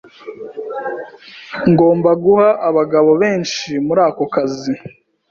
[1.71, 4.73] Ngomba guha abagabo benshi muri ako kazi.